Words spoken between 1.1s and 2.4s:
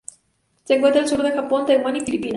del Japón, Taiwán y Filipinas.